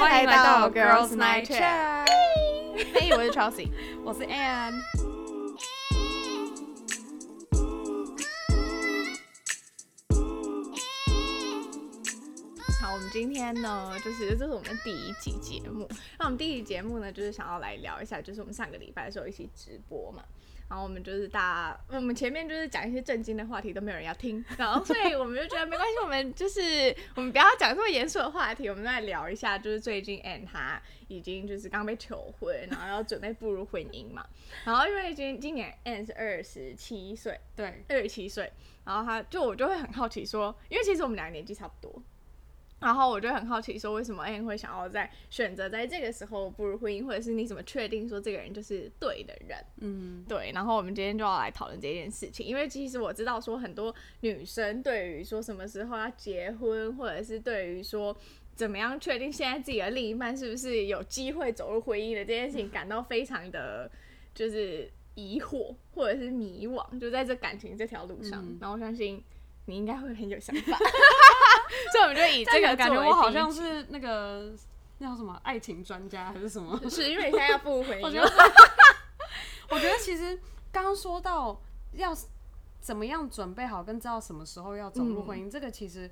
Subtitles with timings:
[0.00, 2.08] 欢迎来到 Girls Night Chat。
[2.94, 3.68] 嘿，我是 Chelsea。
[4.02, 4.80] 我是 Ann。
[12.80, 15.86] 好，我们今天呢，就是这是我们第一集节目。
[16.18, 20.24] 那我们第一集节目呢，就是想要来聊一下，就是我们上个礼拜的时候一起直播嘛。
[20.70, 24.42] 然后我们就是大，我们前面就是讲一些震惊的话题，都没有人要听。
[24.56, 34.24] 然后所以我们就觉得没关系，我们就是我们不要讲这么严肃的话题，我们再聊一下，就是最近 Ann 他已经就是刚被求婚，然后要准备步入婚姻嘛。
[34.64, 38.52] 然后因为今今年 Ann 是二十七岁，对，二十七岁，
[38.84, 42.00] 然后他就我就会很好奇说，因为其实我们两个年纪差不多。
[42.80, 49.58] 然后我就很好奇，说为什么 Ann 会想要在选择在这个时候步入婚姻，或者是你怎么确定说这个人就是对的人？
[49.82, 50.50] 嗯，对。
[50.54, 58.16] 然后我们今天就要来讨论这件事情，因为其实我知道说很多女生对于说什么时候要结婚，或者是对于说
[58.54, 63.90] 怎么样确定现在自己的另一半是不是有机会走入婚姻的这件事情， 感到非常的
[64.34, 68.42] 就是疑惑或者是迷惘，就在这感情这条路上。
[68.58, 69.22] 然后我相信
[69.66, 70.78] 你应该会很有想法。
[71.92, 74.52] 所以我们就以 这个感觉，我好像是那个
[74.98, 76.78] 那叫什么爱情专家还是什么？
[76.90, 78.02] 是因为你现在要步入婚姻。
[78.02, 78.30] 我觉得，
[79.70, 80.38] 我觉得其实
[80.72, 81.60] 刚刚说到
[81.92, 82.14] 要
[82.80, 86.10] 怎么样准备好，跟知道什么时候要走入婚姻，这个其实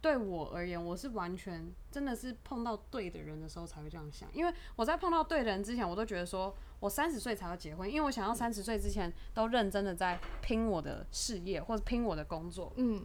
[0.00, 4.28] 对我而言，我是完全真的是碰到对的人的时候才会这样想。
[4.32, 12.72] 因为我在碰到对的人之前，我都觉得说我三十岁才要结婚，因为我想要三十岁之前都认真的在拼我的事业或者拼我的工作。
[12.76, 13.04] 嗯。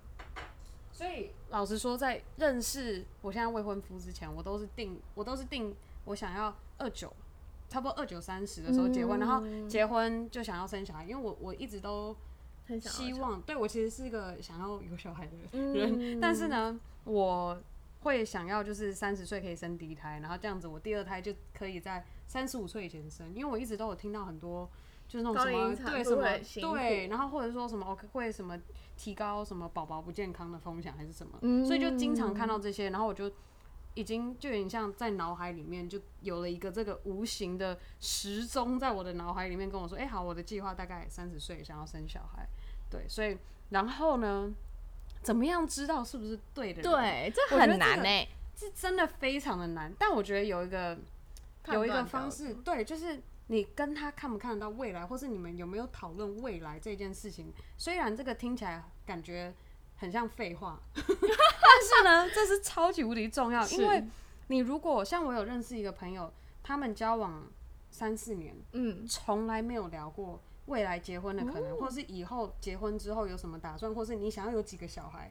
[1.01, 7.11] 所以老实说，在认识我现在未婚夫之前，我都是定，我都是定我想要二九，
[7.67, 12.15] 差不多二九三十的时候结婚，然后结婚就想要生小孩，因为我我一直都
[12.81, 17.59] 希望，对我其实是一个想要有小孩的人，但是呢，我
[18.01, 24.69] 会想要就是三十岁可以生第一胎，然后这样子我第二胎就可以在三十五岁以前生，因为我一直都有听到很多
[25.11, 28.57] 就是那种什么对什么对，然后或者说什么会什么。
[28.97, 33.31] 提高什么宝宝不健康的风险还是什么，所以就经常看到这些，然后我就
[33.95, 42.47] 已经就有点像在脑海里面就有了一个这个无形的时钟，在我的脑海里面跟我说：“哎，好，我的计划大概三十岁想要生小孩。”
[42.91, 43.35] 对，所以
[43.69, 44.53] 然后呢，
[45.23, 46.83] 怎么样知道是不是对的？
[46.83, 49.91] 对，这很难呢，是真的非常的难。
[49.97, 50.95] 但我觉得有一个
[51.69, 53.19] 有一个方式，对，就是。
[53.51, 57.51] 你跟他看不看得到未来，或是你们有没有讨论未来这件事情？
[57.77, 59.53] 虽然这个听起来感觉
[59.97, 63.67] 很像废话， 但是呢， 这是超级无敌重要。
[63.67, 64.01] 因为
[64.47, 66.31] 你如果像我有认识一个朋友，
[66.63, 67.45] 他们交往
[67.89, 75.29] 三四年，嗯，从来没有聊过未来结婚的可能，或是以后结婚之后有什么打算，或是你想要有几个小孩，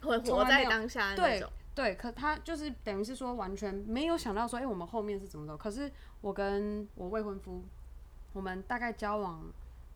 [0.00, 1.50] 会活在当下那种。
[1.69, 5.56] 对，可他就是等于是说完全没有想到说，哎，我们后面是怎么走？
[5.56, 7.64] 可是我跟我未婚夫，
[8.32, 9.44] 我们大概交往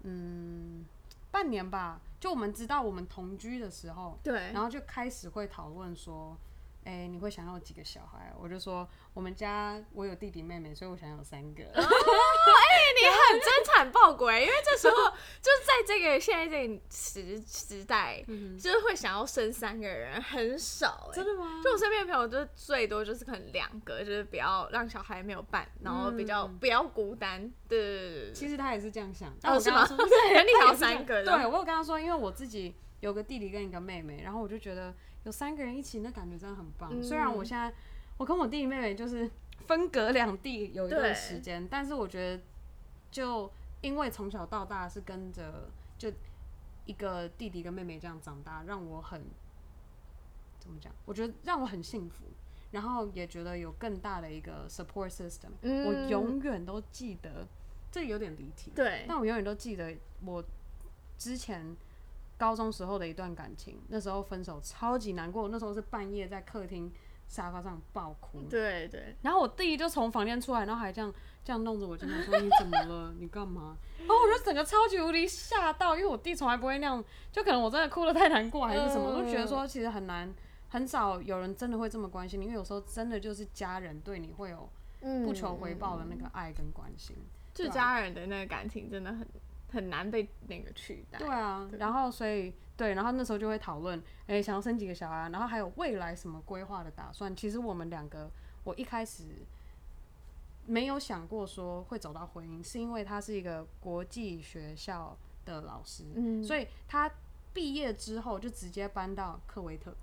[0.03, 0.85] 嗯
[1.31, 6.37] 半年吧，就我们知道我们同居的时候，对，然后就开始会讨论说。
[6.85, 8.31] 哎，你会想要几个小孩？
[8.39, 11.65] 我就说我们家我有弟弟妹妹，所以我想要三个。
[11.65, 18.23] 哎，你很真产报国，因为这时候就是在这个现在这个时时代，
[18.61, 21.11] 就是会想要生三个人很少。
[21.15, 21.63] 真的吗？
[21.65, 27.51] 就我身边的朋友，就是最多就是可能两个，就是不要让小孩没有伴，然后比较不要孤单。
[27.67, 29.35] 对对对其实他也是这样想。
[29.45, 29.87] 哦，是吗？
[29.89, 31.25] 对， 你想要三个。
[31.25, 34.95] 对，我有跟他说，因为我自己有个弟弟跟一个妹妹，然后我就觉得。
[35.25, 37.03] 有三个人一起，那感觉真的很棒。
[37.03, 37.73] 虽然我现在
[38.17, 39.31] 我跟我弟弟妹妹就是
[39.67, 42.43] 分隔两地有一段时间，但是我觉得
[43.11, 46.13] 就因为从小到大是跟着就
[46.85, 49.25] 一个弟弟跟妹妹这样长大，让我很
[50.61, 50.93] 怎么讲？
[51.07, 52.27] 我觉得让我很幸福，
[52.73, 55.51] 然后也觉得有更大的一个 support system。
[55.63, 57.47] 我永远都记得，
[57.91, 60.45] 这有点离题，对，但我永远都记得我
[61.17, 61.75] 之前。
[62.37, 66.93] 高中时候的一段感情，那时候分手超级难过，那时候是半夜在客厅
[67.27, 68.43] 沙发上爆哭。
[68.51, 69.17] 对对。
[69.23, 71.13] 然后我弟就从房间出来，然后还这样
[71.45, 73.15] 这样弄着我肩膀说：“你怎么了？
[73.21, 80.33] 你干嘛？”然后我就整个超级无敌吓到，因为我弟从来不会那样，就可能我真的哭的太难过还是什么，我就觉得说其实很难，
[80.69, 84.69] 很少有人真的会这么关心你，因为有时候真的就是家人对你会有
[85.25, 87.17] 不求回报的那个爱跟关心，
[87.55, 89.27] 就家人的那个感情真的很。
[89.75, 91.19] 很难被那个取代。
[91.19, 97.35] 对啊，然后所以对，然后那时候就会讨论，哎，想要生几个小孩，然后还有未来什么规划的打算。
[97.35, 98.31] 其实我们两个，
[98.63, 99.25] 我一开始
[100.67, 107.11] 没有想过说会走到婚姻，是因为他是一个国际学校的老师，嗯，所以他
[107.53, 109.95] 毕业之后就直接搬到科威特。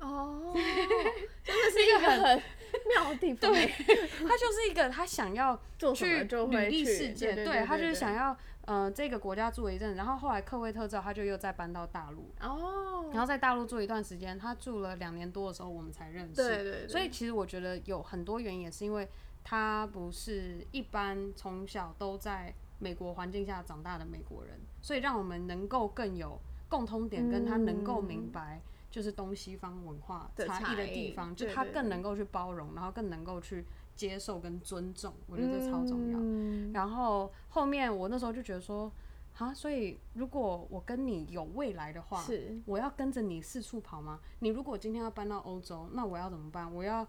[0.00, 0.52] 哦，
[1.44, 2.42] 真的是一个很
[2.88, 3.50] 妙的地方。
[3.52, 3.66] 对。
[3.66, 16.34] 他就是一个他想要做去就会去履历世界，对对他就是想要呃这个国家住了一阵子，然后后来科威特之后，他就又再搬到大陆，哦，然后在大陆住一段时间，他住了两年多的时候，我们才认识。
[16.34, 19.08] 对对对，所以其实我觉得有很多原因，也是因为
[19.44, 26.38] 他不是一般从小都在美国环境下长大的美国人，所以让我们能够更有
[26.68, 28.60] 共通点，跟他能够明白
[28.96, 33.62] 就是东西方文化差异的地方，就他更能够去包容，然后更能够去
[33.94, 36.18] 接受跟尊重，我觉得这超重要。
[36.18, 38.90] 嗯然后后面我那时候就觉得说，
[39.36, 44.18] 啊，所以如果我跟你有未来的话，是我要跟着你四处跑吗？
[44.38, 46.74] 你如果今天要搬到欧洲，那我要怎么办？
[46.74, 47.06] 我要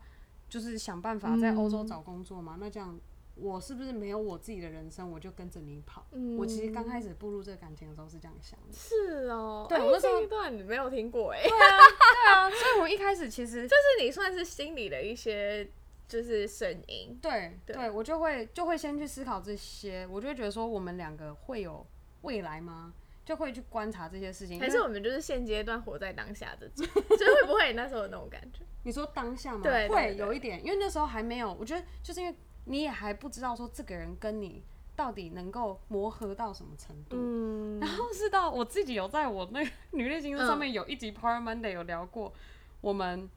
[0.50, 2.58] 就是想办法在欧洲找工作吗？
[2.60, 3.00] 那这样
[3.40, 6.06] 我是不是没有我自己的人生，我就跟着你跑？
[6.38, 8.74] 我其实刚开始步入这个感情的时候是这样想的。
[8.74, 15.70] 是哦，哎对我这一段你没有听过哎，对啊，对啊，所以我一开始其实 就是你算是心里的一些
[16.08, 21.86] 就是声音，对对对我就会就会先去思考这些，我就会觉得说我们两个会有
[22.22, 22.94] 未来吗？
[23.26, 24.58] 就会去观察这些事情。
[24.58, 26.86] 还是我们就是现阶段活在当下这种，
[27.18, 28.62] 所以会不会那时候有那种感觉？
[28.84, 29.60] 你说当下吗？
[29.62, 32.34] 对对会对有一点，因为那时候还没有，我觉得就是因为
[32.68, 34.64] 你也还不知道说这个人跟你
[34.96, 37.16] 到底能够磨合到什么程度。
[37.18, 42.34] 嗯，然后是到我自己有在我那个女力星座上面有一集 Power Monday 有聊过，
[42.82, 43.30] 我们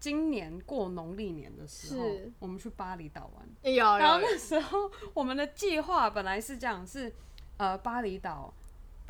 [0.00, 2.04] 今年过农历年的时候，
[2.38, 3.74] 我们去巴厘岛玩。
[3.74, 7.12] 有然后那时候我们的计划本来是这样，是
[7.56, 8.52] 呃巴厘岛。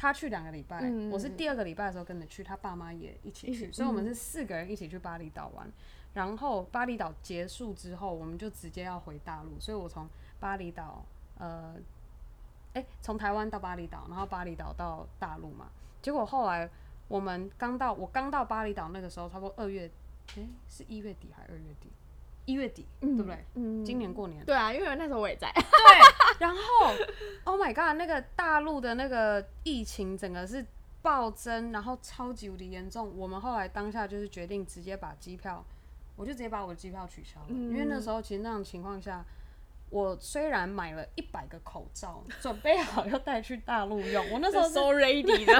[0.00, 5.68] 他去两个礼拜，嗯我是第二个礼拜的时候跟着去，他爸妈也一起去，所以我们嗯是四个人一起去巴厘岛玩。
[6.14, 10.08] 然后巴厘岛结束之后，我们就直接要回大陆，所以我从
[10.40, 11.04] 巴厘岛，
[11.38, 11.74] 呃，
[12.74, 15.68] 哎、从台湾到巴厘岛，然后巴厘岛到大陆嘛。
[16.00, 16.68] 结果后来
[17.08, 19.90] 我们刚到，我刚到巴厘岛那个时候，差不多二月，
[20.36, 21.88] 哎、是一月底还是二月底？
[22.46, 23.44] 一月底，对不对？
[23.54, 23.84] 嗯。
[23.84, 26.60] 今年过年，对啊，因为那时候我也在，对然后
[27.44, 30.64] ，Oh my god，那个大陆的那个疫情整个是
[31.02, 33.14] 暴增，然后超级无敌严重。
[33.18, 35.62] 我们后来当下就是决定直接把机票，
[36.18, 39.24] 我就直接把我的机票取消了，因为那时候其实那种情况下，
[39.88, 45.52] 我虽然买了一百个口罩，准备好要带去大陆用，我那时候是 so ready 的，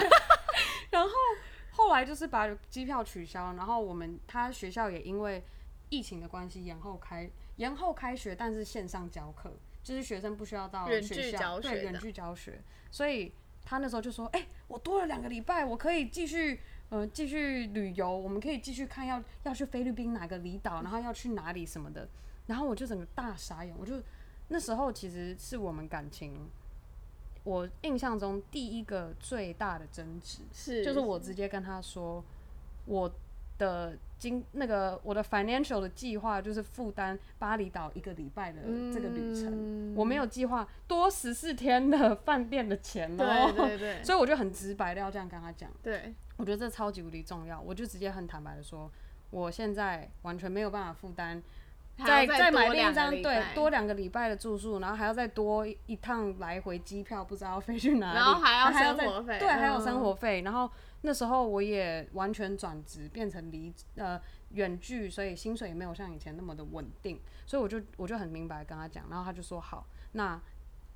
[0.90, 1.10] 然后
[1.70, 5.43] 后来就是把机票取消，然后我们他学校也因为
[5.90, 9.52] 疫情的关系延后开延后开学，但是线上教课，
[9.84, 13.32] 就是学生不需要到远学校对远距教学，所以
[13.64, 22.08] 他那时候就说：“哎、我多了两个礼拜，我可以继续呃继续旅游，我们可以继续看要要去菲律宾哪个离岛，然后要去哪里什么的。”
[22.46, 24.02] 然后我就整个大傻眼，我就
[24.49, 26.49] 那时候其实是我们感情。
[27.44, 32.23] 我印象中第一个最大的争执，是就是我直接跟他说，
[32.85, 33.11] 我
[33.56, 38.61] 的经那个我的 financial 的计划就是负担巴厘岛一个礼拜的
[38.93, 43.52] 这个旅程，嗯我没有计划多十四天的饭店的钱哦。
[43.56, 48.90] 对对对所以我就很直白的要这样跟他讲，对，我觉得这超级无敌重要，我就直接很坦白的说，
[49.31, 51.43] 我现在完全没有办法负担
[52.06, 60.43] 再再买另一张对多两个礼拜的住宿，然后还要再多一一趟来回机票，不知道要飞去哪里，然后还要生活费对，还有生嗯活费。
[60.43, 60.70] 然后
[61.02, 64.20] 那时候我也完全转职变成离呃
[64.50, 70.40] 远距，所以薪水也没有像以前那么的稳定，所以我就我就很明白跟他讲，然后他就说好，那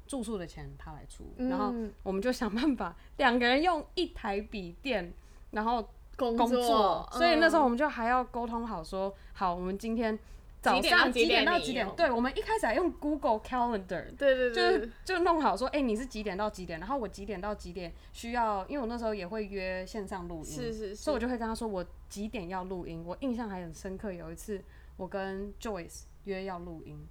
[0.07, 5.13] 住宿的钱他来出，然后嗯我们就想办法两个人用一台笔电，
[5.53, 5.83] 然后
[6.17, 10.19] 工工作，所以那时候嗯我们就还要沟通好说，好，我们今天
[10.61, 11.89] 早上几几点点到几点？
[11.97, 14.55] 对，我们一开始还用 Google Calendar，对对对。
[14.55, 23.03] 就是就弄好说，哎、你是几点到几点，然后我几点到几点需要，因为我那时候也会约线上录音，是是是，所以我就会跟他说我几点要录音。
[23.05, 24.63] 我印象还很深刻，有一次
[24.97, 27.07] 我跟 Joyce 约要录音，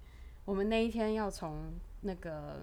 [0.45, 2.61] 我们那一天要从那个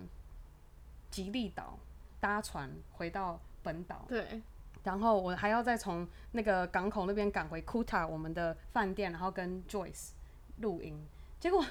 [1.10, 1.78] 吉利岛
[2.18, 4.40] 搭船回到本岛，对
[4.84, 10.10] 然后我还要再从那个港口那边赶回 Kuta 我们的饭店，然后跟 Joyce
[10.58, 11.06] 录音。
[11.40, 11.64] 结果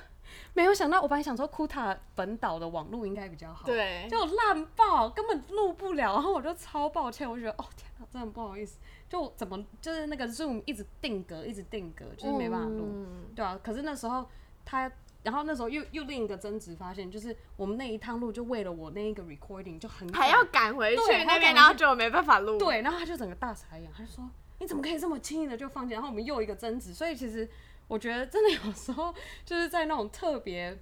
[0.53, 6.13] 没有想到，我本来想说 Kuta 本岛的网络应该比较好，对，就烂爆，根本录不了。
[6.13, 13.59] 然后我就超抱歉，我就觉得哦天哪，真的不好意思，就怎么就是那个 Zoom 一直定格，一直定格，就是没办法录，嗯对啊。
[13.63, 14.29] 可是那时候
[14.65, 14.91] 他。
[15.27, 22.57] 然后那时候又又另一个争执发现，就是我们那一趟路就为了我那一个 recording 就很还要赶回去那边，然后就没办法录。
[22.57, 24.29] 对，然后他就整个大傻眼，他就说
[24.59, 27.45] ：“你怎么可以这么轻易的就放弃？”然后我们又一个争执，所以其实
[27.89, 30.79] 我觉得真的有时候就是在那种特别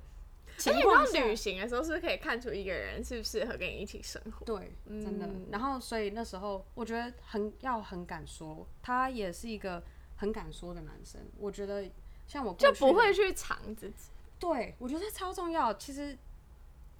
[0.60, 4.46] 情而且况下，你知道旅行的时候，是不是可以看出一个人适不适合跟你一起生活？
[4.46, 5.26] 对，真的。
[5.26, 9.82] 嗯然后所以那时候我觉得很要很敢说，他也是一个
[10.18, 11.20] 很敢说的男生。
[11.40, 11.90] 我觉得
[12.28, 14.12] 像我就不会去藏自己。
[14.40, 15.74] 对，我觉得超重要。
[15.76, 16.18] 其实，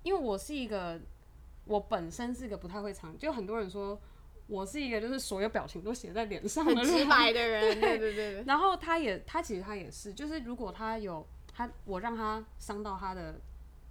[0.04, 1.00] 因为我是一个，
[1.66, 4.00] 我本身是一个不太会藏，就很多人说
[4.48, 7.06] 我是一个就是所有表情都写在脸上的很直。
[7.10, 13.40] 白的人，对对对对，然后他也，他其实他也是，就是如果他有他，我让他伤到他的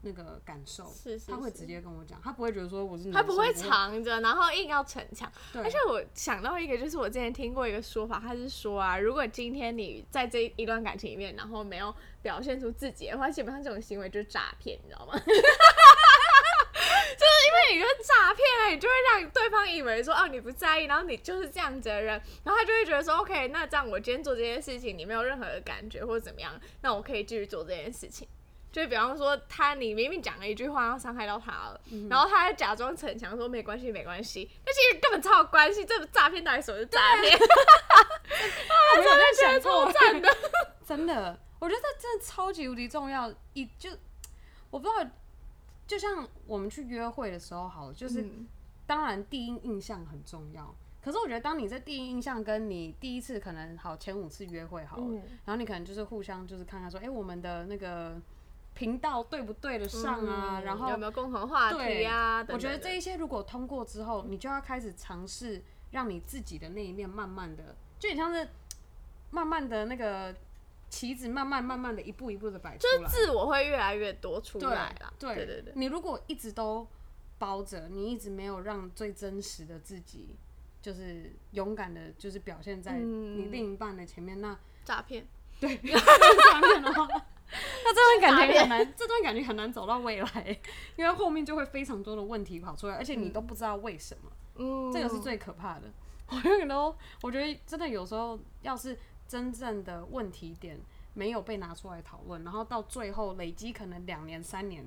[0.05, 5.31] 那个感受，是是是他会直接跟我讲，他不会觉得说我是他不会，藏着，然后硬要逞强。
[5.55, 15.19] 而且我想到一个，就是我之前听过一个说法，他是说啊，如果今天你在这一段感情里面，然后没有表现出自己的话，基本上这种行为就是诈骗，你知道吗？
[17.17, 28.27] 就是因为你就是诈骗啊，你就会让对方以为说哦你不在意，然后你就是这样子的人，然后他就会觉得说 OK，那这样我今天做这件事情你没有任何的感觉或者怎么样，那我可以继续做这件事情。
[28.75, 37.39] 就比方说他，你明明讲了一句话要伤害到他了，然后他还假装逞强说没关系没关系，那其实根本超有关系，这诈骗到底什么是诈骗？
[37.39, 40.29] 我没有在想超过，赞的。
[40.85, 43.33] 真的，我觉得这真的超级无敌重要。
[43.53, 43.91] 一就
[44.71, 45.09] 我不知道，
[45.87, 48.49] 就像我们去约会的时候，好了，就是、嗯
[48.87, 50.75] 当然第一印象很重要。
[51.03, 58.21] 可是我觉得，当你在第一印象跟你第一次可能好前五次约会好了，嗯然后你可能就是互相就是看看说，哎、我们的那个
[58.75, 60.59] 频道对不对得上啊？
[60.61, 62.45] 嗯然后有没有共同话题啊？
[62.49, 65.63] 我觉得这一些如果通过之后，你就要开始尝试
[65.93, 68.49] 让你自己的那一面慢慢的，就很像是
[69.31, 70.35] 慢慢的那个
[70.89, 73.09] 棋子，慢慢慢慢的一步一步的摆出来。
[73.09, 75.13] 自我会越来越多出对来啦。
[75.19, 76.87] 对对对对，你如果一直都
[77.39, 80.37] 包着，你一直没有让最真实的自己，
[80.83, 85.27] 就是勇敢的，就是表现在嗯你另一半的前面，那诈骗。
[85.61, 87.09] 对 诈骗的话，
[87.85, 90.59] 那这段感情很难，这段感情很难走到未来，
[90.97, 94.31] 因为后面就会非常多的问题跑出来，而且你都不知道为什么。
[94.57, 95.83] 嗯，这个是最可怕的。
[96.29, 100.79] 我永远都，我觉得真的有时候，要是真正的问题点
[101.13, 104.85] 没有被拿出来讨论，然后到最后累积可能两年、三年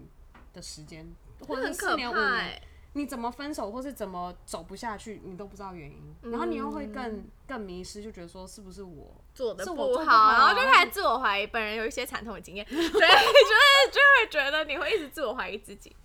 [0.53, 1.07] 的时间，
[1.47, 2.61] 或者是四年、五年，欸。
[2.97, 11.45] 你怎么分手或是怎么走不下去，你都不知道原因，然后你又会更更迷失，就觉得说是不是我做的不好，然后就啊开始自我怀疑。
[11.45, 12.99] 本人有一些惨痛的经验，对，就是
[13.91, 15.95] 就会觉得你会一直自我怀疑自己，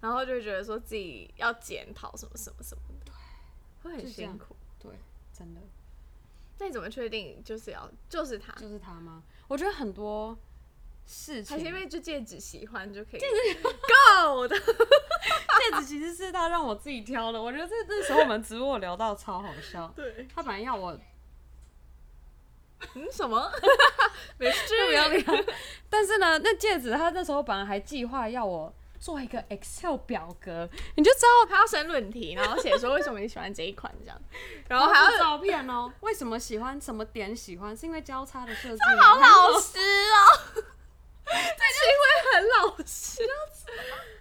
[0.00, 3.12] 然后就觉得说自己要检讨什么什么什么的，
[3.82, 4.54] 会很辛苦。
[4.78, 4.92] 对，
[5.36, 5.60] 真的
[6.58, 8.52] 那你怎么确定就是要就是他？
[8.52, 9.22] 就是他吗？
[9.48, 10.38] 我觉得很多
[11.06, 14.58] 事情还是因为就戒指喜欢就可以戒指 go 的？
[14.58, 19.86] 戒指其实是他让我自己挑的，我觉得这那时候我们直播聊到超好笑。
[19.96, 20.98] 对，他本来要我
[22.94, 23.50] 嗯，什么？
[24.38, 25.24] 没事，不要脸。
[25.88, 34.20] 但是呢，那戒指他那时候本来还计划要我做一个 Excel 表格，你就知道他要审论题，然后写说为什么你喜欢这一款这样，
[34.68, 35.90] 然后还要照片哦。
[36.00, 37.74] 为什么喜欢什么点喜欢？
[37.76, 38.96] 是因为交叉的设计他？
[39.02, 40.62] 好老实哦，
[41.24, 41.40] 这行
[42.02, 43.22] 为很老实。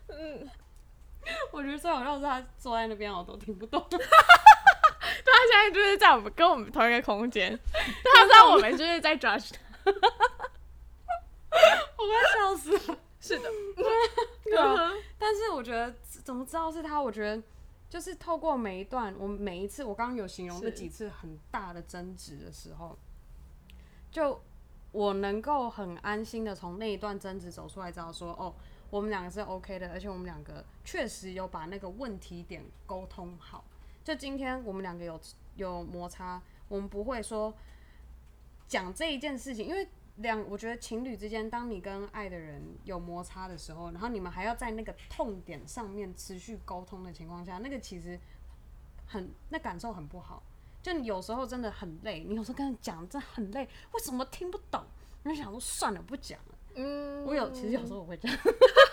[0.07, 0.49] 嗯，
[1.55, 3.81] 我觉得最好笑是他坐在那边，我都听不懂。
[3.89, 9.91] 对他现在就是在我们跟我们同一个空间， 他知道我们就是在 judge 他。
[11.97, 12.97] 我快笑死了。
[13.21, 13.49] 是的，
[14.45, 17.01] 对啊，但是我觉得怎么知道是他？
[17.01, 17.41] 我觉得
[17.89, 22.95] 就是透过每一段，我们每一次，我刚刚有形容那是几次很大的争执的时候，
[24.11, 24.39] 就
[24.91, 28.53] 我能够很安心的从那一段争执走出来，知道说哦，
[28.89, 33.63] 我们两个是 OK 的，而且我们两个确实有把那个问题点沟通好。
[34.03, 35.19] 就今天我们两个有
[35.55, 37.53] 有摩擦，我们不会说
[38.67, 39.87] 讲这一件事情，因为
[40.17, 48.19] 两，我觉得情侣之间，当你跟爱的人有摩擦的时候，然后你们还要在那个痛点上面持续沟通的情况下，那个其实
[49.07, 50.41] 很那感受很不好。
[50.81, 54.83] 就你有时候真的很累，你有时候跟他讲真的很累，为什么听不懂？
[55.23, 56.54] 你就想说算了，不讲了。
[56.75, 58.37] 嗯，我有，其实有时候我会这样，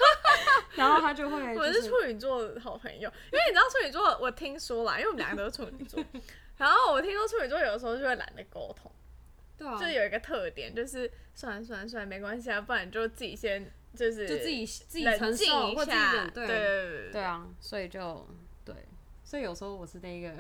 [0.75, 6.03] 然后他就会、我就是处女座的好朋友，因为你知道处女座，我听说啦，因为我们两个都是处女座，
[6.59, 8.91] 然后我听说处女座有的时候就会懒得沟通，
[9.59, 17.11] 对啊，就是有一个特点，就是算了算了算了，没关系啊，不然就自己先就是就自己自己冷承受或自己下，忍，对。
[17.13, 18.52] 对啊，所以就对，
[19.33, 20.31] 所以有时候我是那个，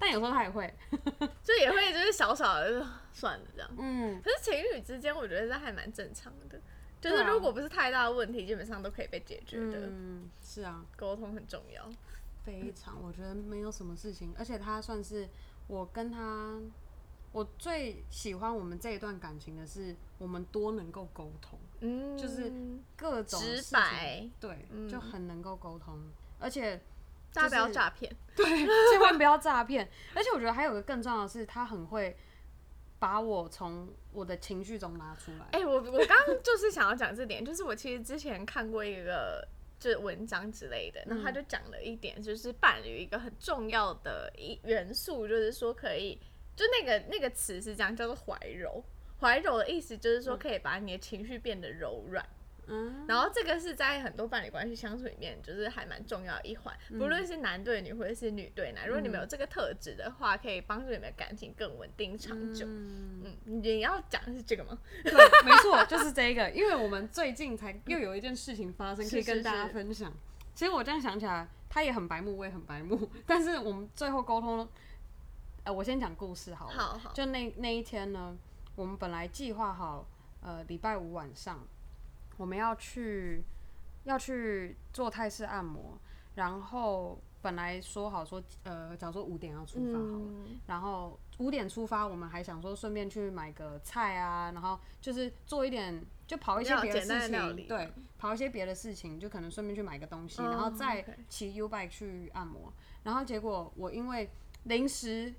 [0.00, 0.74] 但有时候他也会，
[1.44, 3.70] 就也会就是小小的就算了这样。
[3.78, 6.60] 嗯，可是情侣之间，我觉得这还蛮正常的，
[7.00, 9.78] 就是如果不是太大的问题，基本上都可以被解决的。
[9.86, 11.88] 嗯，是啊，沟通很重要。
[12.42, 15.28] 非常，我觉得没有什么事情，而且他算是
[15.68, 16.60] 我跟他，
[17.30, 22.52] 我最喜欢我们这一段感情的是，我们多能够沟通，嗯，就是
[22.96, 25.96] 各种直白，对，嗯就很能够沟通，
[26.40, 26.82] 而且
[27.36, 28.16] 大家不要诈骗。
[28.36, 28.44] 对
[28.90, 29.88] 千万不要诈骗。
[30.14, 32.16] 而且我觉得还有个更重要的是，他很会，
[32.98, 35.46] 把我从我的情绪中拉出来。
[35.52, 39.46] 哎、我我刚刚就是想要讲这点，就是我其实之前看过一个
[39.78, 46.20] 就是文章之类的，然后他就讲了一点，就是伴侣一个很重要的一元素，就是说可以，
[46.54, 48.84] 就那个那个词是这样，叫做怀柔。
[49.18, 52.22] 怀柔的意思就是说可以把你的情绪变得柔软。
[52.22, 52.35] 嗯，
[53.06, 62.66] 然后这个是在很多伴侣关系相处里面，就是还蛮重要的一环，不论是男对女或者是女对男，如果你们有这个特质的话，可以帮助你们的感情更稳定长久。
[62.66, 64.78] 嗯，嗯，你要讲的是这个吗？
[65.04, 65.12] 对，
[65.44, 66.50] 没错，就是这个。
[66.50, 70.12] 因为我们最近才又有一件事情发生，可以跟大家是分享。
[70.54, 74.66] 其实我这样想起来，他也很白目，我也很白目， 但是我们最后沟通，
[75.64, 76.72] 呃，我先讲故事好了。
[76.72, 78.36] 好好，就那那一天呢，
[78.74, 80.08] 我们本来计划好，
[80.40, 81.64] 呃，礼拜五晚上
[82.36, 83.42] 我们要去
[84.04, 85.98] 要去做泰式按摩，
[86.34, 90.60] 然后本来说好说，呃，假如说五点要出发好了，嗯。
[90.66, 97.64] 然后五点出发，我们还想说顺便去买个菜啊，然后就是做一点，就跑一些别的比较简单事情，的料理。
[97.64, 102.72] 对，跑一些别的事情，就可能顺便去买个东西，哦然后再 OK 骑 U bike 去按摩。
[103.04, 104.28] 然后结果我因为
[104.64, 105.32] 临时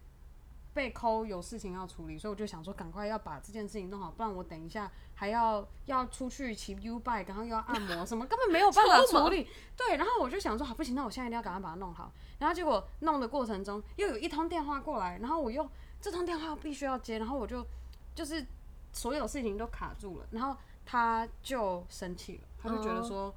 [0.73, 9.47] 被扣有事情要处理，所以我就想说赶快要把这件事情弄好，不然我等一下还要要出去骑 U bike，然后又要按摩 什么，根本没有办法处理。
[9.75, 12.11] 对，然后我就想说好不行，那我现在一定要赶快把它弄好。
[12.37, 15.67] 然后结果弄的过程中又有一通电话过来，然后我又
[15.99, 17.65] 这通电话必须要接，然后我就
[18.13, 18.45] 就是
[18.93, 20.55] 所有事情都卡住了，然后
[20.85, 23.33] 他就生气了，他就觉得说。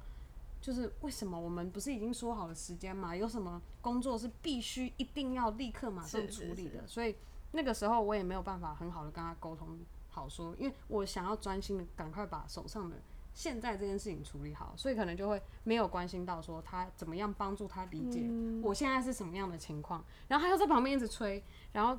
[0.61, 3.15] 就是为什么我们不是已经说好了时间嘛？
[3.15, 6.85] 有什么工作是必须一定要立刻马上处理的？
[6.85, 7.15] 所以
[7.53, 9.79] 那个时候我也没有办法很好的跟他沟通
[10.11, 12.97] 好说，因为我想要专心的赶快把手上的
[13.33, 21.41] 现在这件事情处理好，所以可能就会没有关心到说他怎么样帮助他理解嗯我现在是什么样的情况，然后他又在旁边一直催，
[21.71, 21.97] 然后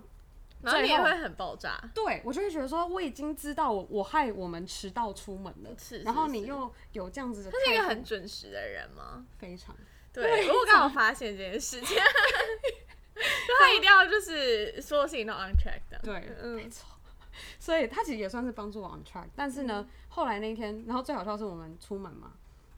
[0.60, 9.26] 然后你最后也会很爆炸，对我就会觉得说我已经知道我我害我们迟到出门了，是是然后你又有这样子的他是一个很准时的人吗？
[9.38, 9.74] 非常
[10.12, 15.98] 对，我刚好发现这件事情， 就他一定要就是所有事情都 on track 的。
[16.02, 16.86] 对，嗯没错。
[17.58, 19.66] 所以他其实也算是帮助我 on track，但是嗯。
[19.66, 22.32] 呢，后来那一天，然后最好笑是我们出门嘛，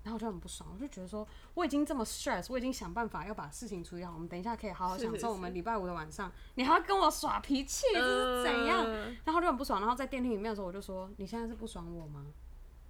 [0.04, 8.84] 然后我就很不爽，我就觉得说我已经这么 stress，我已经想办法要把事情处理好，我们等一下可以好好享受我们礼拜五的晚上，你还要跟我耍脾气，这是怎样？
[8.86, 12.26] 嗯然后就很不爽，然后在电梯里面的时候，我就说你现在是不爽我吗？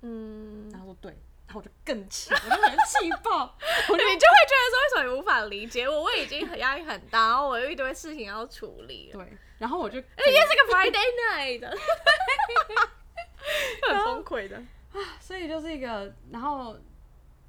[0.03, 6.05] 嗯，然后说对，然后我就更气，我就很气爆， 你就会觉得说为什么你无法理解我？
[6.05, 9.19] 我已经很压力很大，然后我有一堆事情要处理了。
[9.19, 11.79] 对，然后我就哎，又是个 Friday night，
[13.89, 14.99] 很崩溃的啊。
[15.21, 16.77] 所以就是一个，然后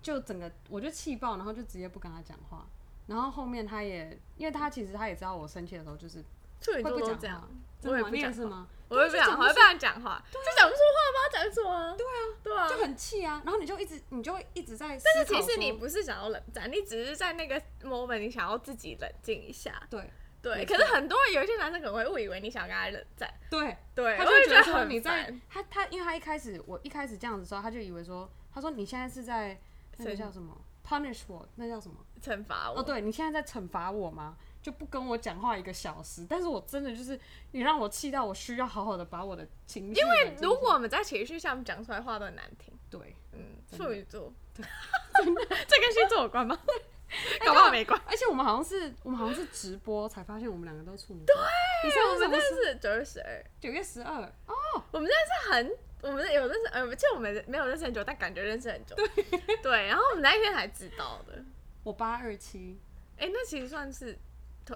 [0.02, 2.68] 就整个我就气爆，然后就直接不跟他讲话。
[3.08, 6.24] 然后后面他也，因为他其实他也知道我生气的时候就是
[6.66, 7.48] 会不讲话？
[7.84, 8.68] 我也不讲是吗？
[8.88, 11.96] 我会不讲话，会不想讲话，就讲不出话，不知道讲什么。
[11.98, 19.82] 对啊，对啊，就很气啊，然后你就一直，你就一直在但是其实你不是想要冷战，你只是在那个 moment 你想要自己冷静一下。
[19.90, 20.10] 对
[20.42, 29.60] 对，可是很多有一些男生可能会误以为你想跟他冷战，对，对，他就会觉得说很你在他他，因为他一开始我一开始这样子的时候，他就以为说，他说你现在是在
[29.98, 30.56] 那个叫什么
[30.88, 31.96] punish 我，那叫什么？
[32.22, 32.80] 惩罚我。
[32.80, 34.38] 哦，对你现在在惩罚我吗？
[34.66, 37.20] 就不跟我讲话一个小时，但是我真的就是
[37.52, 44.66] 你让我气到我需要好好的把我的情绪，因为如果我们在情绪下面讲出来话都很难听，对，嗯，处女座，真
[45.36, 46.60] 的， 这跟星座有关吗？
[47.46, 48.02] 搞不好没关。
[48.08, 51.44] 而且我们好像是我们好像是直播才发现我们两个都处女座，对，
[51.84, 54.24] 你知道我们什么真的是九月十二，九月十二。
[54.48, 58.96] 哦，我们真的是很，我们有认识，呃，其实我们没有认识很久，但感觉认识很久。
[58.96, 59.08] 对，
[59.62, 61.46] 对，然后我们那一天才知道的。
[61.84, 62.80] 我八二七，
[63.20, 64.18] 哎、那其实算是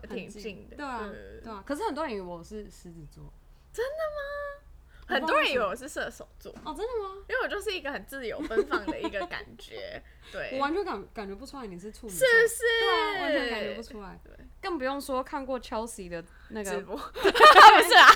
[0.10, 3.34] 挺近的，对啊对对啊，可是很多人以为我是狮子座，
[3.74, 4.66] 真的吗
[5.08, 7.16] 很多人以为我是射手座，哦，真的吗？
[7.28, 10.00] 因为我就是一个很自由奔放的一个感觉，
[10.32, 12.58] 对，我完全感感觉不出来你是处女座，是不是？
[12.80, 18.08] 对啊，完全感觉不出来，对，更不用说看过 Chelsea 的那个，直播 不是啊，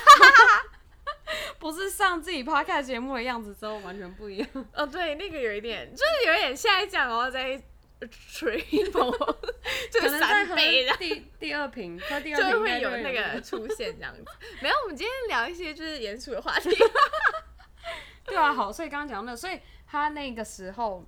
[1.58, 4.48] 不是上自己 podcast 节目的样子之后完全不一样。
[4.76, 7.60] 哦，对，那个有一点，就是有一点现在讲，然后再
[8.08, 9.36] triple，
[9.92, 10.94] 就是可能在喝三倍的。
[10.98, 14.24] 第第二瓶，喝第二瓶就会会有那个 出现这样子，
[14.62, 14.76] 没有。
[14.84, 16.70] 我们今天聊一些就是严肃的话题，
[18.26, 21.06] 对啊，好，所以刚刚讲到那，所以他那个时候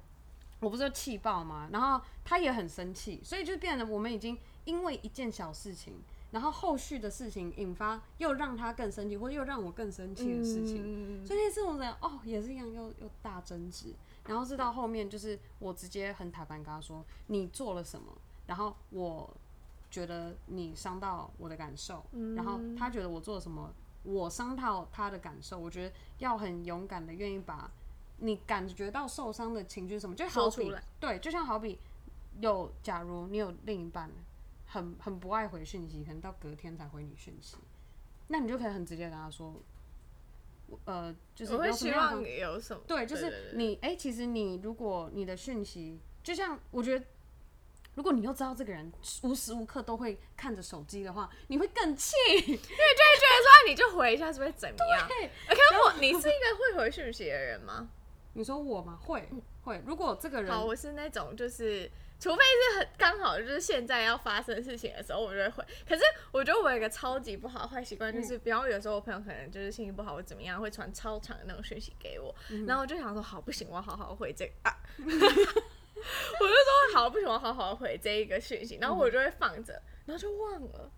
[0.59, 10.81] 我不是气爆嘛，然后他也很生气，所以就变得我们已经因为一件小事情，然后后续的事情引发又让他更生气，或又让我更生气的事情，
[11.21, 13.93] 嗯所以那次我们哦也是一样，又又大争执，
[14.27, 18.11] 然后是到后面就是我直接很坦白跟他说你做了什么，
[18.47, 19.29] 然后我
[19.89, 22.03] 觉得你伤到我的感受，
[22.35, 23.71] 然后他觉得我做了什么
[24.03, 27.69] 我伤到他的感受，我觉得要很勇敢的愿意把
[28.17, 31.79] 你感觉到受伤的情绪什么，就好比对，就像好比
[32.39, 34.09] 有假如你有另一半
[34.67, 37.57] 很很不爱回讯息，可能到隔天才回你讯息，
[38.27, 39.61] 那你就可以很直接跟他说，我
[40.85, 42.81] 呃，就是我会希望有什么？
[42.87, 47.05] 对，就是你哎、其实你如果你的讯息，就像我觉得，
[47.95, 48.91] 如果你又知道这个人
[49.23, 52.15] 无时无刻都会看着手机的话，你会更气。
[52.33, 55.07] 因为就会觉得说你就回一下，是不是怎么样？
[55.07, 57.87] 对呃可是我，你是一个会回讯息的人吗？
[58.33, 58.99] 你说我吗？
[59.01, 59.29] 会
[59.63, 59.81] 会。
[59.85, 61.89] 如果这个人好，我是那种就是，
[62.25, 65.63] 除非是很刚好就是现在要发生事情的时候，我就会回。
[65.87, 72.33] 可是我觉得我有一个超级不好的坏习惯，就是比方有时候我朋友可能就是心情不好或怎么样，会传超长的那种讯息给我，
[72.65, 74.75] 然后我就想说好不行，我要好好回这个 啊。
[74.97, 80.91] 我就说好不行，我要好好回这一个讯息，然后我就会放着，然后就忘了。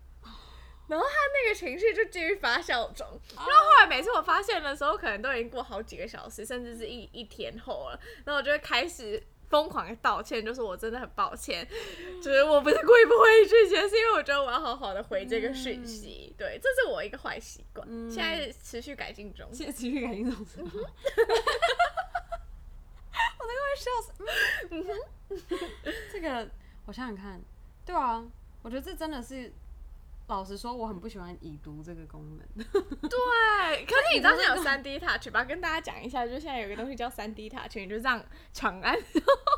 [0.88, 11.66] 然后他那个情绪就继续发酵中，然后后来每次我发现的时候，可能都已经过好几个小时，甚至是一一天后了，然后我就会开始疯狂的道歉，就是我真的很抱歉，
[12.22, 19.48] 就是我不是故意不回讯息，是因为我觉得我要好好的回这个讯息，对，这是我一个坏习惯，现在持续改进中。
[19.52, 20.70] 现在持续感情这种事吗？
[23.38, 24.12] 我都快笑死。
[24.70, 24.86] 嗯
[26.12, 26.48] 这个
[26.86, 27.40] 我想想看，
[27.84, 28.24] 对啊，
[28.62, 29.52] 我觉得这真的是。
[30.28, 32.46] 老实说，我很不喜欢已读这个功能。
[32.64, 35.42] 对，可是你知道现在有三 D touch 吧？
[35.44, 38.94] 跟大家讲一下，就现在有一个东西叫三 D touch，你就这样长按，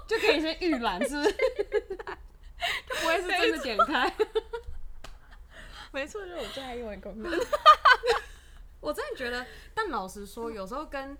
[0.06, 1.32] 就可以先预览，是不是？
[2.86, 4.12] 就不会是真的点开。
[5.92, 7.32] 没错，就是我最爱用的功能。
[8.80, 11.18] 我真的觉得，但老实说，有时候跟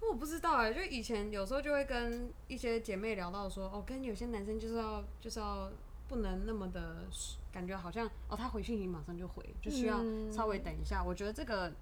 [0.00, 5.72] 我不知道哎、就以前有时候就会跟一些姐妹聊到说，哦，跟有些男生就是要就是要
[6.08, 7.06] 不能那么的
[7.52, 11.02] 感觉好像哦，他回信息马上就回，就需要嗯稍微等一下。
[11.02, 11.72] 我觉得这个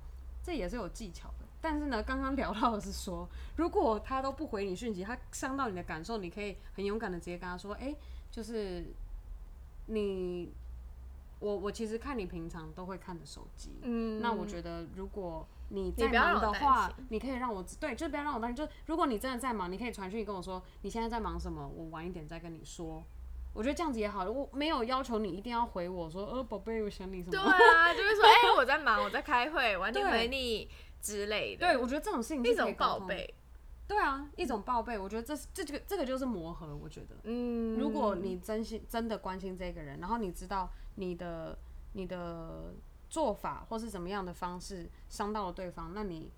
[0.43, 1.47] 这也是有技巧的。
[1.61, 7.95] 但是呢，刚刚聊到的是说，如果他都不回你讯息，他伤到你的感受，你可以很勇敢的直接跟他说，哎、
[8.33, 8.85] 就是
[9.87, 10.53] 你，
[11.39, 18.57] 我我其实看你平常都会看着手机，嗯那我觉得如果你在忙的话心，你可以让我对，就是不要让我担心。
[18.57, 23.05] 就如果你真的在忙，你可以传讯息跟我说你现在在忙什么，我晚一点再跟你说。
[23.53, 27.51] 我觉得这样子也好，我没有要求你一定要回我说，呃，宝贝，我想你什么对么。
[27.51, 31.67] 啊，就是说，哎、我在忙，我在开会，晚点对回你之类的。
[31.67, 33.01] 对，我觉得这种事情一是可以种报。
[33.01, 33.35] 备。
[33.87, 36.75] 对啊，一种报备，我觉得这是这这个这个就是磨合。
[36.75, 41.59] 我觉得，嗯，如果你真心真的关心这个人，然后你知道你的
[41.93, 42.75] 你的
[43.11, 46.31] 做法或是怎么样的方式伤到了对方，那你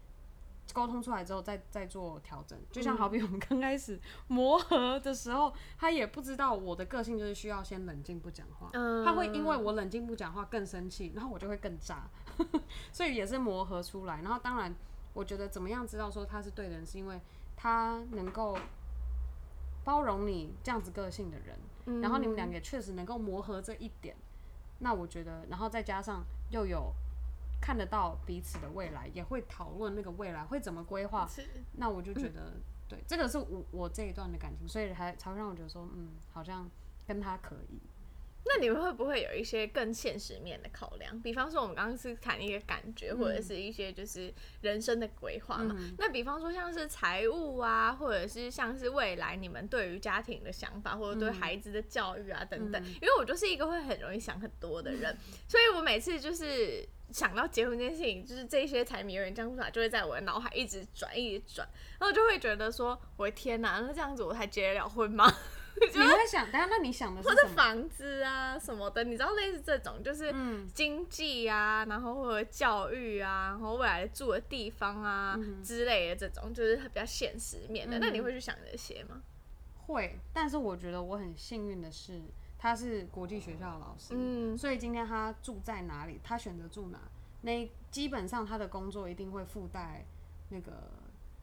[0.72, 2.59] 沟通出来之后再再做调整。
[2.70, 12.09] 就像好比我们刚开始磨合的时候，他也不知道我的个性就是需要先冷静不讲话，嗯他会因为我冷静不讲话更生气，然后我就会更炸，
[12.92, 14.22] 所以也是磨合出来。
[14.22, 14.74] 然后当然，
[15.12, 17.20] 我觉得怎么样知道说他是对的人，是因为
[17.57, 18.57] 他能够
[19.85, 24.16] 包容你这样子个性的人，然后你们两个也确实能够磨合这一点。
[24.81, 26.92] 那我觉得，然后再加上又有
[27.60, 31.28] 看得到彼此的未来，也会讨论那个未来会怎么规划，
[31.72, 32.52] 那我就觉得，
[32.88, 36.70] 对，这个是我我这一段的感情，所以还才会让我觉得说，嗯，好像
[37.06, 37.78] 跟他可以。
[38.46, 41.18] 那你们会不会有一些更现实面的考量？
[41.22, 45.74] 比方说，我们刚刚是谈一个感觉，或者是一些就是人生的规划嘛。
[45.96, 52.84] 那比方说，像是财务啊，或者是像是未来你们对于家庭的想法，或者对孩子的教育啊等等。
[52.84, 55.16] 因为我就是一个会很容易想很多的人，
[55.48, 65.30] 所以我每次就是想到结婚这件事情，就是这些柴米油盐酱醋茶就会在我的脑海一直转，一直转，然后就会觉得说，我的天哪，那这样子我还结得了婚吗？
[65.74, 67.48] 你会想，但，那你想的是或者？
[67.48, 77.98] 房子啊什么的，你知道类似这种，就是嗯经济啊，然后或者教育啊，然后未来住的地方啊、嗯之类的这种，就是比较现实面的。
[77.98, 79.20] 那你会去想这些吗？
[79.86, 82.22] 会，但是我觉得我很幸运的是，
[82.64, 84.57] 他是国际学校的老师，嗯。
[84.57, 86.98] 所以今天他住在哪里，他选择住哪，
[87.42, 90.07] 那基本上他的工作一定会附带
[90.48, 90.72] 那个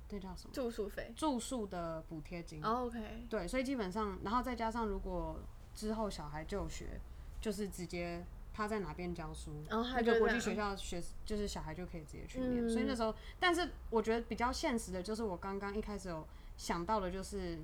[0.10, 0.52] 那叫什么？
[0.52, 2.66] 住宿费、住宿的补贴金。
[2.66, 5.40] 哦 OK，对，所以基本上，然后再加上如果
[5.76, 7.00] 之后小孩就学，
[7.40, 12.66] 就是直接他在哪边教书，然后他那就国际学校学就是小孩就可以直接去念。
[12.66, 17.60] 嗯所以那时候，但是我觉得比较现实的就是我刚刚一开始有想到的，就是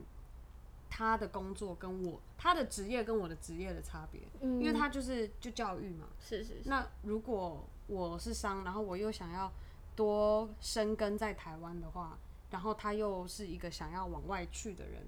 [0.90, 4.60] 他的工作跟我他的职业跟我的职业的差别，嗯。
[4.62, 6.08] 因为他就是就教育嘛。
[6.20, 9.52] 是是是，那如果我是商，然后我又想要
[9.96, 12.18] 多生根在台湾的话，
[12.52, 15.04] 然后他又是一个想要往外去的人，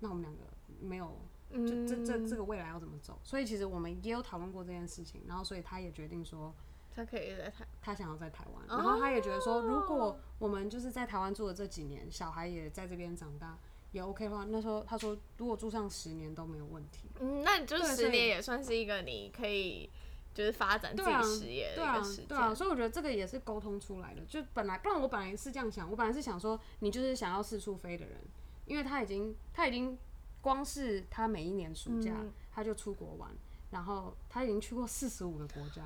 [0.00, 0.40] 那我们两个
[0.80, 1.12] 没有，
[1.52, 3.18] 就这这这个未来要怎么走？
[3.22, 6.52] 所以其实我们也有讨论过这件事情，然后所以他也决定说，
[6.94, 8.82] 他可以在台，他想要在台湾，哦。
[8.82, 13.56] 然后他也觉得说，如果我们就是在台湾住的这几年，小孩也在这边长大，
[13.96, 17.08] 也 OK 的话，那时候他说，如果住上十年都没有问题。
[17.20, 19.88] 嗯，那你就十年也算是一个你可以
[20.34, 22.26] 就是发展自己事业的对啊一个时，间。
[22.28, 24.20] 对啊，所以我觉得这个也是沟通出来的。
[24.28, 28.18] 就本来，不然我本来是这样想，我本来是想说，你就是想要四处飞的人，
[28.66, 29.98] 因为他已经他已经
[30.40, 33.30] 光是他每一年暑假、嗯他就出国玩，
[33.70, 35.82] 然后他已经去过四十五个国家。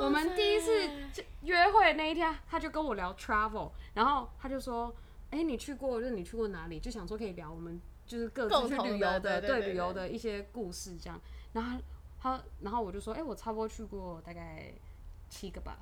[0.00, 4.92] 我们第一次就约会那一天，他就跟我聊 travel，然后他就说
[5.32, 11.20] ：“哎、你去过，就是你去过哪里？”就想说可以聊我们就是各自去旅游的，的对旅游的一些故事这样。
[11.52, 11.78] 然后
[12.20, 14.72] 他他，然后我就说：“哎、我差不多去过大概
[15.28, 15.78] 七个吧。”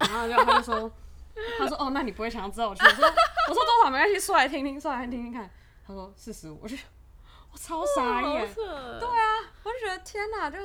[0.00, 0.90] 然后就他就说
[1.58, 3.04] ：“他说哦，那你不会想要知道我去？”我说
[3.50, 5.50] ：“我说多少没关系，说来听听，说来听听看。”
[5.86, 6.76] 他说：“四十五。”我就
[7.52, 10.58] 我超傻好眼，扯，对啊，我就觉得天哪，就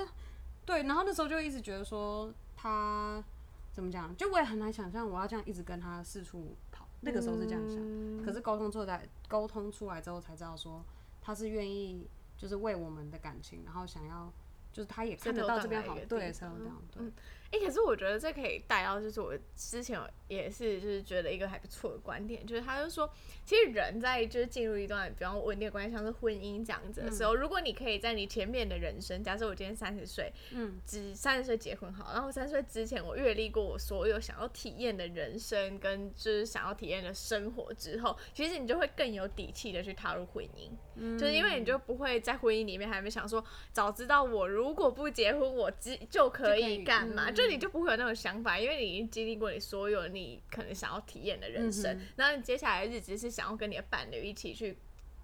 [0.66, 3.24] 对，然后那时候就一直觉得说他
[3.72, 6.71] 怎么讲，就我也很难想象我要这样一直跟他四处跑，
[7.02, 8.24] 那个时候是这样想，嗯。
[8.24, 10.84] 可是沟通出来，沟通出来之后才知道说
[11.22, 14.32] 他是愿意就是为我们的感情，然后想要
[14.72, 16.56] 就是他也看得到这边好对来一个地方
[16.98, 17.12] ，settle
[17.52, 23.12] 哎、可是我觉得这可以带到，就是我之前也是就是觉得一个还不错的观点，就是他就说，
[23.46, 54.78] 其实人在就是进入一段比较稳定的关系，像是婚姻这样子的时候，如果你可以在你前面的人生，假设我今天三十岁，嗯，只三十岁结婚好，然后三十岁之前我阅历过我所有想要体验的人生跟就是想要体验的生活之后，其实你就会更有底气的去踏入婚姻，嗯就是因为你就不会在婚姻里面还没想说，早知道我如果不结婚，我只就可以干嘛，嗯就你就不会有那种想法，因为你已经经历过你所有你可能想要体验的人生，嗯然后你接下来的日子是想要跟你的伴侣一起去。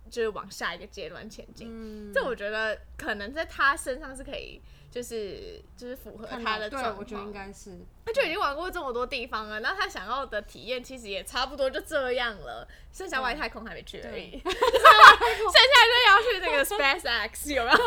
[0.10, 6.98] 就是往下一个阶段前进，嗯这我觉得可能在他身上是可以，就是就是符合他的状，况。
[6.98, 7.78] 我觉得应该是，
[8.08, 14.42] 他就已经玩过这么多地方了，那他想要的体验其实也差不多就这样了，剩下外太空还没去而已，对。
[14.48, 17.78] 剩下就要去那个 SpaceX 有没有？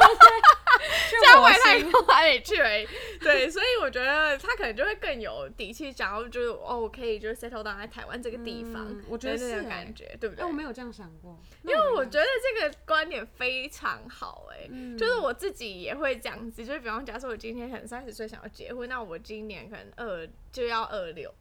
[1.09, 2.87] 现在 外太空还没去而已。
[3.19, 10.45] 对，所以我觉得他可能就会更有底气，想要就是哦，我可以就是 settle down 在台湾这个地方，嗯我觉得的那种感觉，对不哎、对？
[10.45, 14.99] 我没有这样想过，因为我觉得这个观点非常好、哎、嗯。
[14.99, 20.10] 就是我自己也会这样子，就是比方假设我今天可能三十岁想要结婚，那我今年可能二
[20.53, 21.33] 就要二六，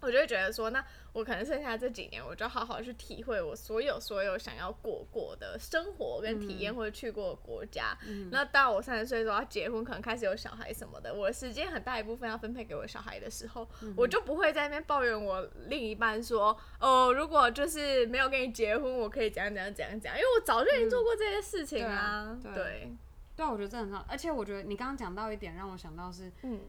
[0.00, 7.96] 我就会觉得说，那我可能剩下这几年，我就好好去体会我所有所有想要过过的生活跟体验，或者去过的国家。
[8.30, 22.38] 那到我三十岁的时候要结婚，可能开始有小孩什么的，我的时间很大一部分要分配给我小孩的时候，我就不会在那边抱怨我另一半说，哦，如果就是没有跟你结婚，我可以怎样怎样怎样怎样，因为我早就已经做过这些事情啊。
[22.42, 22.52] 对。
[22.52, 22.98] 啊
[23.36, 26.60] 对，我觉得这很好，而且我觉得你刚刚讲到一点，让我想到是，嗯，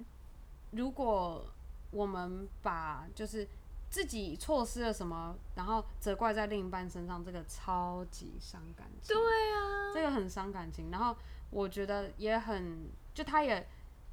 [0.75, 1.45] 如果
[1.91, 3.47] 我们把就是
[3.89, 9.15] 自己错失了什么，然后责怪在另一半身上，这个超级伤感情。
[9.15, 10.91] 对啊，这个很伤感情。
[10.91, 11.15] 然后
[11.49, 13.65] 我觉得也很，就他也，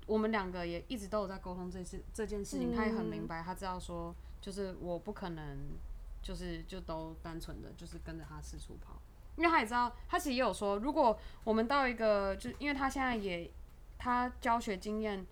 [0.06, 5.58] 我们两个也一直都有在沟通这次这件事情，他也很明白，他知道说，就是我不可能，
[6.22, 9.00] 就是就都单纯的就是跟着他四处跑，
[9.36, 13.50] 因为他也知道，他其实也有说，如果我们到一个，就因为他现在也，
[13.98, 15.26] 他教学经验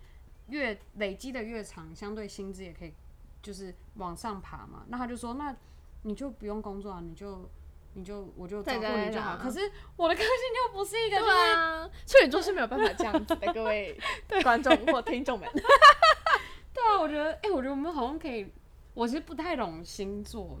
[0.51, 2.93] 越累积的越长，相对薪资也可以
[3.41, 5.55] 就是往上爬嘛，那他就说，那
[6.03, 7.49] 你就不用工作啊，你就。
[7.93, 9.59] 你就我就照顾你就好，啊可是
[9.97, 13.99] 我的个性就不是一个就是对啊，处女座是没有办法这样子的， 各位
[14.43, 15.49] 观众或听众们。
[15.51, 18.49] 对啊，我觉得，哎、我觉得我们好像可以，
[18.93, 20.57] 我其实不太懂星座，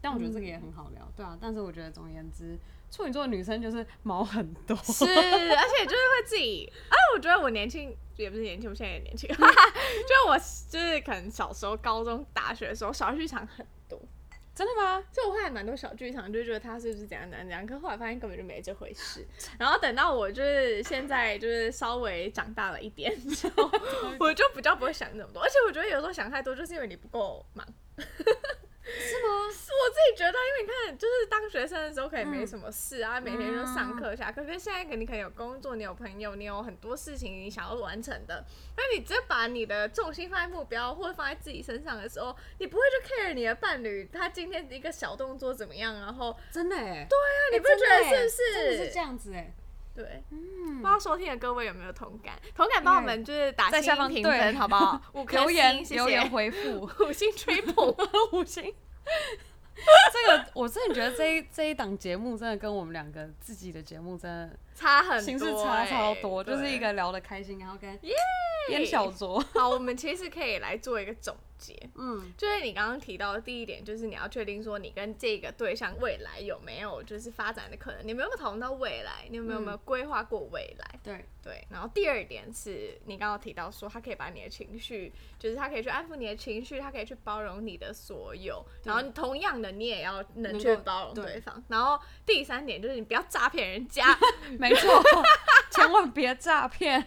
[0.00, 1.36] 但我觉得这个也很好聊，对啊。
[1.38, 2.58] 但是我觉得总而言之，
[2.94, 5.08] 处女座的女生就是毛很多，是，而
[5.68, 9.44] 且就是会自己，啊，我觉得我年轻也不是年轻，我现在也年轻， 就是
[10.28, 10.38] 我
[10.70, 14.00] 就是可能小时候、高中、大学的时候，小剧场很多，
[14.54, 15.02] 真的吗？
[15.12, 19.26] 就我会还蛮多小剧场，就觉得他是不是怎样怎样怎样，可后来发现根本就没这回事。
[19.58, 23.68] 然后等到我就是现在就是稍微长大了一点之后，
[24.20, 27.66] 我就比较不会想那么多，而且我觉得有时候想太多，就是因为你不够忙。
[28.84, 29.50] 是吗？
[29.50, 34.44] 是我自己觉得，因为你看，就是当学生的时候可以没什么事啊，每天就上课下课。
[34.44, 38.44] 可是现在可你可能有工作，你有朋友，你有很多事情你想要完成的。
[38.76, 48.54] 那你只把你的重心放在目标或者放在自己身上的时候，你不会去 care 你的伴侣他今天一个小动作怎么样，然后真的哎，对啊，你不觉得是不是？
[48.54, 49.52] 真的是这样子哎，
[49.94, 52.34] 对，嗯不知道收听的各位有没有同感？
[52.54, 55.00] 同感帮我们就是打在下方星评分好不好？
[55.14, 57.94] 五颗留言留言，回复 五星吹捧。
[58.32, 58.74] 五星。
[59.76, 68.84] 这个我真的觉得这一这一档节目真的跟我们两个自己的节目真的差很多、形式差超欸多，就是一对个聊得开心，然后跟耶！
[68.86, 79.64] 小酌，好，我们其实可以来做一个总结，嗯，就是你刚刚提到的第一点，就是你要确定说你跟这个对象未来有没有就是发展的可能，你们有没有讨论到未来，你有没有嗯。
[79.64, 80.98] 没有规划过未来？
[81.02, 91.62] 对，对，然后第二点是你刚刚提到说，他可以把你的情绪，就是他可以去安抚你的情绪，他可以去包容你的所有，然后同样的你也要能去包容对对方。
[91.68, 94.04] 然后第三点就是你不要诈骗人家，
[94.68, 95.02] 没错，
[95.70, 97.04] 千万别诈骗，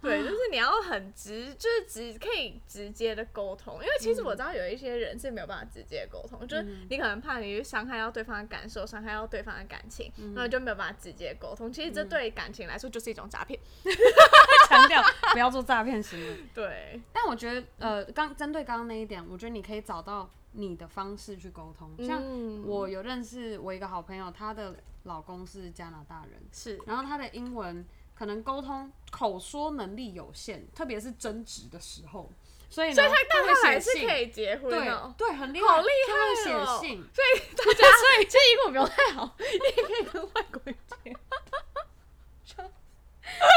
[0.00, 11.72] 对，就是你要很直，就是直可以直接的沟通，因为其实我知道有一些人是没有办法直接沟通，就是你可能怕你去伤害到对方的感受，伤害到对方的感情，然后就没有办法直接沟通。
[11.72, 13.58] 其实这对感情来说就是一种诈骗。
[14.68, 16.36] 强调不要做诈骗行为。
[16.54, 21.90] 对，但我觉得，呃，刚针对刚刚那一点，我觉得你可以找到你的方式去沟通。
[22.06, 26.80] 像嗯我有认识我一个好朋友，他的老公是加拿大人，是。
[26.86, 32.30] 然后他的英文可能沟通口说能力有限，特别是争执的时候，
[32.68, 35.14] 所以呢，所以他但会他还是可以结婚对哦。
[35.16, 39.44] 对，很厉害，好厉他会害哦写信，所以 大家，所以其实英文不用太好， 你
[39.76, 41.16] 也可以跟外国人结。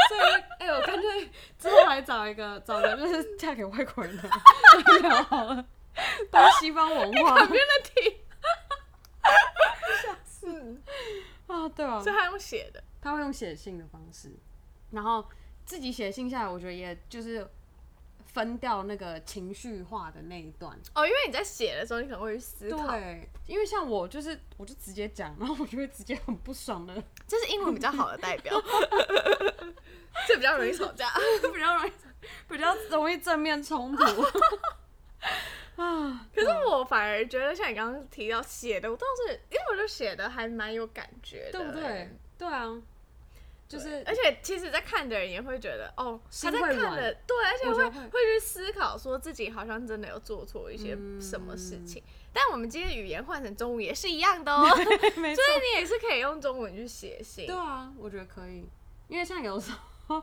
[0.08, 0.20] 所以
[0.60, 5.64] 哎、我干脆之后来找一个找个就是嫁给外国人的来聊好了，
[6.30, 7.38] 都是西方文化。
[7.40, 8.16] community。
[10.46, 10.82] 嗯，
[11.46, 14.30] 啊，对啊所，以他用写的，他会用写信的方式，
[14.90, 15.24] 然后
[15.64, 17.46] 自己写信下来，我觉得也就是
[18.24, 20.76] 分掉那个情绪化的那一段。
[20.94, 26.94] 哦，因为你在写的时候，你可能会去思考，对，因为像我就是我就直接讲，然后我就会直接很不爽的，
[27.26, 28.60] 这是英文比较好的代表，
[30.26, 31.10] 这比较容易吵架。
[31.52, 31.92] 比较容易
[32.48, 34.04] 比较容易正面冲突。
[35.76, 42.10] 啊，可是我反而觉得，像你刚刚提到写的，我倒是因为我觉得写的还蛮有感觉的，对不对？
[42.38, 42.80] 对啊，
[43.68, 52.02] 就是而且其实，在看的人也会觉得，哦，他在看的，对，而且会会会去思考，说自己好像真的有做错一些嗯什么事情。
[52.32, 54.64] 但我们今天语言换成中文也是一样的哦，
[55.16, 57.54] 没所以你也是可以用中文去写信对。
[57.56, 58.68] 啊，我觉得可以，
[59.08, 59.70] 因为像有时
[60.08, 60.22] 候，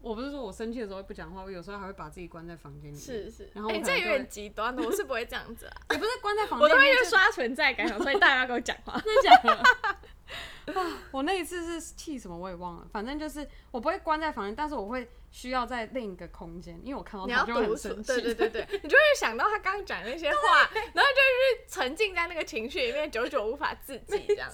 [0.00, 8.98] 我不是说我生气的时候会不讲话，我有时候还会把自己关在房间里面，是是，然后哎、我可能就会这有点极端的，我是不会这样子啊， 也不是关在房 我间里面，就都会去刷存在感，所以大家要跟我讲话。
[9.04, 10.80] 真的假的？
[10.80, 18.12] 啊，我那一次是气什么我也忘了，反正就是我不会关在房间，但是我会需要在另一个空间，因为我看到你他就很生气。
[18.14, 24.48] 对对对对，你就会想到他刚刚讲那些话，然后就是沉浸在那个情绪里面，久久无法自己这样。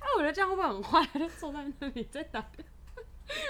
[0.00, 1.06] 那我觉得这样会不会很坏？
[1.18, 2.44] 就坐在那里在打，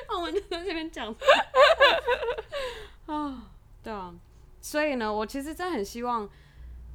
[0.09, 1.15] 那 我们就在这边讲。
[3.07, 3.51] 啊，
[3.83, 4.15] 对啊，
[4.61, 6.29] 所以呢，我其实真的很希望，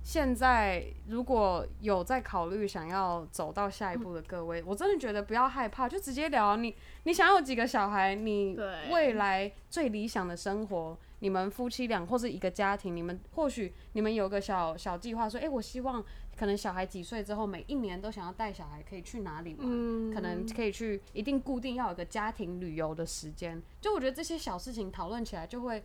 [0.04, 10.98] 现在如果有在考虑想要走到下一步的各位，我真的觉得不要害怕，就直接聊你，你想要有几个小孩，你对未来最理想的生活。
[11.20, 16.04] 你们夫妻俩或是一个家庭，你们或许你们有个小小计划，说，哎、我希望
[16.38, 23.62] 可能小孩几岁之后，每一年都想要带小孩可以去哪里玩，嗯可能可以去一定固定要有个家庭旅游的时间。
[23.82, 25.84] 就我觉得这些小事情讨论起来，就会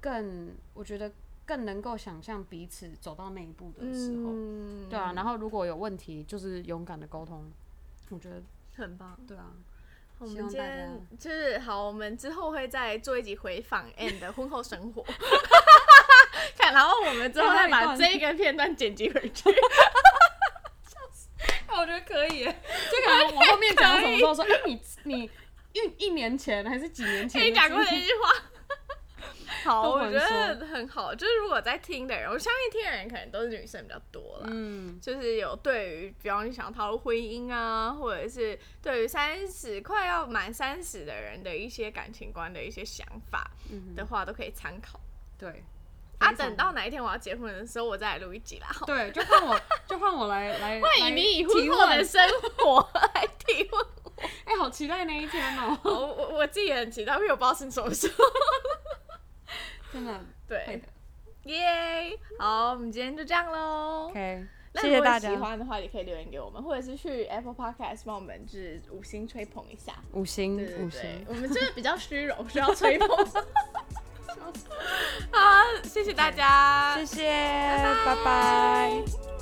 [0.00, 1.12] 更，我觉得
[1.46, 5.12] 更能够想象彼此走到那一步的时候，嗯，对啊。
[5.14, 7.44] 然后如果有问题，就是勇敢的沟通，
[8.10, 8.42] 我觉得
[8.74, 9.16] 很棒。
[9.28, 9.52] 对啊，
[10.18, 15.04] 我们今天就是好，我们之后会再做一集回访 and 的 婚后生活，
[16.58, 19.50] 看，然后我们之后再把这个片段剪辑回去。
[21.68, 25.30] 那我觉得可以耶，就可能我后面讲什么时候说，哎、你你
[25.72, 28.30] 一一年前还是几年前跟你讲过的那句话。
[29.64, 31.14] 好，我觉得很好。
[31.14, 34.46] 就是如果在听的人，我相信听的人可能都是女生比较多了。
[34.50, 45.00] 嗯，就是有对于，比方你想踏入婚姻啊，或者是对于三十快要满三十的人的一些感情观的一些想法嗯的话，都可以参考。
[45.38, 45.64] 对。
[46.18, 48.68] 啊，等到哪一天我要结婚的时候，我再来录一集啦。
[48.86, 51.54] 对，就换我， 就换我来来，欢来迎你以后
[51.86, 52.04] 的。
[52.04, 52.20] 生
[52.58, 53.86] 活来提问。
[54.44, 58.24] 哎、好期待那一天哦、我我我自己也很期待，因为我不知道是什么时候。
[59.92, 60.12] 真的。
[60.14, 64.08] 会对的，耶好，我们今天就这样喽。
[64.08, 65.36] OK，那如果喜谢谢大家。
[65.36, 69.94] 欢的话，也可以留言给我们，或者是去 Apple Podcast 帮我们就是五星吹捧一下。
[70.12, 73.08] 五星，五星，，我们这个比较虚荣，需要吹捧。
[75.32, 75.40] 好，
[75.84, 77.22] 谢谢大家，谢谢，
[78.04, 79.33] 拜拜